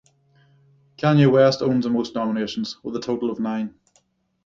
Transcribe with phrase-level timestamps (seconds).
[0.97, 3.75] Kanye West owns the most nominations, with a total of nine.